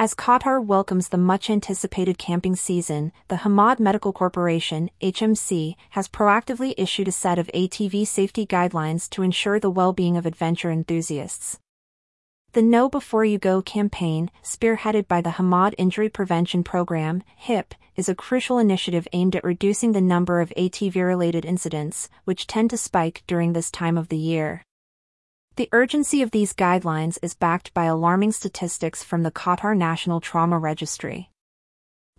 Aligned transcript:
As 0.00 0.14
Qatar 0.14 0.64
welcomes 0.64 1.08
the 1.08 1.18
much 1.18 1.50
anticipated 1.50 2.18
camping 2.18 2.54
season, 2.54 3.10
the 3.26 3.38
Hamad 3.38 3.80
Medical 3.80 4.12
Corporation, 4.12 4.90
HMC, 5.02 5.74
has 5.90 6.06
proactively 6.06 6.72
issued 6.76 7.08
a 7.08 7.12
set 7.12 7.36
of 7.36 7.50
ATV 7.52 8.06
safety 8.06 8.46
guidelines 8.46 9.10
to 9.10 9.24
ensure 9.24 9.58
the 9.58 9.72
well 9.72 9.92
being 9.92 10.16
of 10.16 10.24
adventure 10.24 10.70
enthusiasts. 10.70 11.58
The 12.52 12.62
Know 12.62 12.88
Before 12.88 13.24
You 13.24 13.38
Go 13.38 13.60
campaign, 13.60 14.30
spearheaded 14.40 15.08
by 15.08 15.20
the 15.20 15.30
Hamad 15.30 15.74
Injury 15.78 16.08
Prevention 16.08 16.62
Program, 16.62 17.24
HIP, 17.34 17.74
is 17.96 18.08
a 18.08 18.14
crucial 18.14 18.60
initiative 18.60 19.08
aimed 19.12 19.34
at 19.34 19.42
reducing 19.42 19.90
the 19.90 20.00
number 20.00 20.40
of 20.40 20.52
ATV 20.56 20.94
related 21.04 21.44
incidents, 21.44 22.08
which 22.24 22.46
tend 22.46 22.70
to 22.70 22.76
spike 22.76 23.24
during 23.26 23.52
this 23.52 23.68
time 23.68 23.98
of 23.98 24.10
the 24.10 24.16
year. 24.16 24.62
The 25.58 25.68
urgency 25.72 26.22
of 26.22 26.30
these 26.30 26.52
guidelines 26.52 27.18
is 27.20 27.34
backed 27.34 27.74
by 27.74 27.86
alarming 27.86 28.30
statistics 28.30 29.02
from 29.02 29.24
the 29.24 29.32
Qatar 29.32 29.76
National 29.76 30.20
Trauma 30.20 30.56
Registry. 30.56 31.32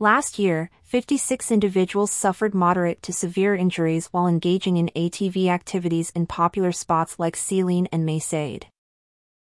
Last 0.00 0.40
year, 0.40 0.70
56 0.82 1.52
individuals 1.52 2.10
suffered 2.10 2.52
moderate 2.52 3.00
to 3.04 3.12
severe 3.12 3.54
injuries 3.54 4.06
while 4.06 4.26
engaging 4.26 4.76
in 4.76 4.90
ATV 4.96 5.46
activities 5.46 6.10
in 6.16 6.26
popular 6.26 6.72
spots 6.72 7.20
like 7.20 7.36
Sealine 7.36 7.86
and 7.92 8.04
Mesaieed. 8.04 8.64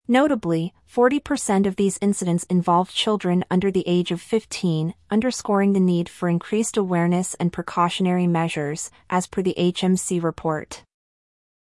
Notably, 0.09 0.73
40% 0.91 1.67
of 1.67 1.77
these 1.77 1.99
incidents 2.01 2.45
involved 2.45 2.95
children 2.95 3.45
under 3.51 3.71
the 3.71 3.85
age 3.87 4.11
of 4.11 4.23
15, 4.23 4.95
underscoring 5.11 5.75
the 5.75 5.79
need 5.79 6.09
for 6.09 6.31
increased 6.31 6.79
awareness 6.79 7.35
and 7.35 7.53
precautionary 7.53 8.27
measures, 8.27 8.91
as 9.11 9.27
per 9.27 9.43
the 9.43 9.55
HMC 9.59 10.23
report. 10.23 10.85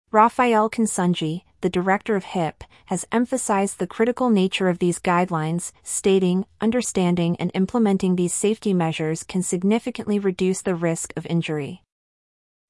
Rafael 0.09 0.67
Consunji, 0.67 1.43
the 1.61 1.69
director 1.69 2.15
of 2.15 2.23
HIP, 2.23 2.63
has 2.85 3.05
emphasized 3.11 3.79
the 3.79 3.87
critical 3.87 4.29
nature 4.29 4.69
of 4.69 4.79
these 4.79 4.99
guidelines, 4.99 5.71
stating, 5.83 6.45
understanding 6.61 7.35
and 7.39 7.51
implementing 7.53 8.15
these 8.15 8.33
safety 8.33 8.73
measures 8.73 9.23
can 9.23 9.41
significantly 9.43 10.19
reduce 10.19 10.61
the 10.61 10.75
risk 10.75 11.13
of 11.17 11.25
injury. 11.25 11.83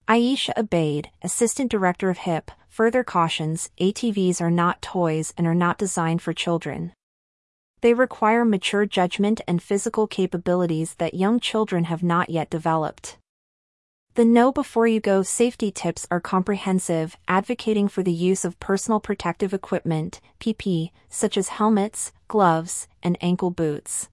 Aisha 0.07 0.53
Abaid, 0.55 1.07
assistant 1.21 1.69
director 1.69 2.09
of 2.09 2.19
HIP, 2.19 2.51
further 2.69 3.03
cautions 3.03 3.69
ATVs 3.79 4.39
are 4.39 4.51
not 4.51 4.81
toys 4.81 5.33
and 5.37 5.45
are 5.45 5.55
not 5.55 5.77
designed 5.77 6.21
for 6.21 6.31
children. 6.31 6.93
They 7.81 7.93
require 7.93 8.45
mature 8.45 8.85
judgment 8.85 9.41
and 9.47 9.61
physical 9.61 10.07
capabilities 10.07 10.95
that 10.95 11.13
young 11.13 11.39
children 11.39 11.83
have 11.85 12.03
not 12.03 12.29
yet 12.29 12.49
developed. 12.49 13.17
The 14.17 14.25
Know 14.25 14.51
Before 14.51 14.87
You 14.87 14.99
Go 14.99 15.21
safety 15.21 15.69
tips 15.69 16.07
are 16.09 16.19
comprehensive, 16.19 17.17
advocating 17.27 17.87
for 17.87 18.01
the 18.01 18.11
use 18.11 18.43
of 18.43 18.59
personal 18.59 18.99
protective 18.99 19.53
equipment, 19.53 20.21
PP, 20.39 20.89
such 21.07 21.37
as 21.37 21.49
helmets, 21.49 22.11
gloves, 22.27 22.87
and 23.03 23.15
ankle 23.21 23.51
boots. 23.51 24.09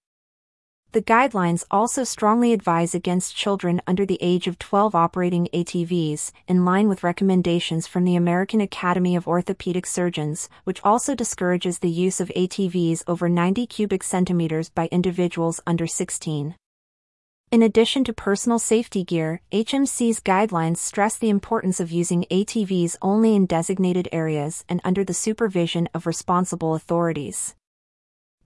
The 0.93 1.01
guidelines 1.01 1.65
also 1.71 2.05
strongly 2.05 2.53
advise 2.53 2.95
against 2.95 3.35
children 3.35 3.81
under 3.87 4.05
the 4.05 4.19
age 4.21 4.47
of 4.47 4.59
12 4.59 4.95
operating 4.95 5.49
ATVs, 5.55 6.33
in 6.47 6.67
line 6.67 6.87
with 6.87 7.03
recommendations 7.03 7.87
from 7.87 8.05
the 8.05 8.15
American 8.15 8.61
Academy 8.61 9.17
of 9.17 9.27
Orthopedic 9.27 9.87
Surgeons, 9.87 10.51
which 10.65 10.83
also 10.85 11.15
discourages 11.15 11.79
the 11.79 11.89
use 11.89 12.21
of 12.21 12.31
ATVs 12.37 13.05
over 13.07 13.27
90 13.31 13.67
cubic 13.69 14.03
centimeters 14.03 14.69
by 14.69 14.87
individuals 14.93 15.63
under 15.67 15.87
16. 15.87 16.57
In 17.51 17.63
addition 17.63 18.03
to 18.05 18.13
personal 18.13 18.59
safety 18.59 19.05
gear, 19.05 19.41
HMC's 19.53 20.21
guidelines 20.21 20.79
stress 20.79 21.17
the 21.17 21.29
importance 21.29 21.79
of 21.79 21.93
using 21.93 22.27
ATVs 22.31 22.97
only 23.01 23.35
in 23.37 23.47
designated 23.47 24.09
areas 24.11 24.65
and 24.69 24.81
under 24.85 25.05
the 25.05 25.15
supervision 25.15 25.89
of 25.95 26.07
responsible 26.07 26.75
authorities. 26.75 27.55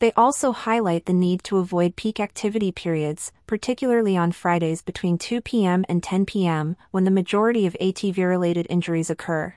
They 0.00 0.12
also 0.12 0.52
highlight 0.52 1.06
the 1.06 1.12
need 1.12 1.42
to 1.44 1.56
avoid 1.56 1.96
peak 1.96 2.20
activity 2.20 2.70
periods, 2.70 3.32
particularly 3.46 4.16
on 4.16 4.30
Fridays 4.30 4.82
between 4.82 5.18
2 5.18 5.40
p.m. 5.40 5.84
and 5.88 6.02
10 6.02 6.24
p.m., 6.26 6.76
when 6.92 7.04
the 7.04 7.10
majority 7.10 7.66
of 7.66 7.76
ATV 7.80 8.18
related 8.18 8.66
injuries 8.70 9.10
occur. 9.10 9.54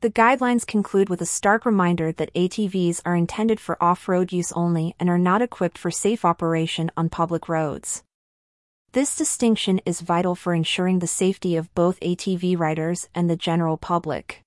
The 0.00 0.10
guidelines 0.10 0.66
conclude 0.66 1.08
with 1.08 1.20
a 1.20 1.26
stark 1.26 1.64
reminder 1.64 2.10
that 2.12 2.34
ATVs 2.34 3.00
are 3.06 3.16
intended 3.16 3.60
for 3.60 3.82
off 3.82 4.08
road 4.08 4.32
use 4.32 4.52
only 4.52 4.94
and 4.98 5.08
are 5.08 5.18
not 5.18 5.42
equipped 5.42 5.78
for 5.78 5.90
safe 5.90 6.24
operation 6.24 6.90
on 6.96 7.08
public 7.08 7.48
roads. 7.48 8.02
This 8.96 9.14
distinction 9.14 9.82
is 9.84 10.00
vital 10.00 10.34
for 10.34 10.54
ensuring 10.54 11.00
the 11.00 11.06
safety 11.06 11.54
of 11.54 11.68
both 11.74 12.00
ATV 12.00 12.58
riders 12.58 13.10
and 13.14 13.28
the 13.28 13.36
general 13.36 13.76
public. 13.76 14.45